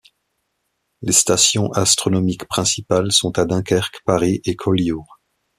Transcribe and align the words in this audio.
Les 1.03 1.11
stations 1.13 1.71
astronomiques 1.73 2.45
principales 2.47 3.11
sont 3.11 3.37
à 3.37 3.45
Dunkerque, 3.45 4.01
Paris 4.03 4.41
et 4.45 4.55
Collioure. 4.55 5.19